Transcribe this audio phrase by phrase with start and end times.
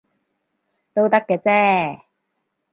[0.95, 2.01] 都得嘅啫